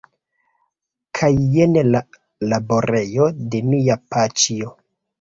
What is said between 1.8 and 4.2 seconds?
la laborejo de mia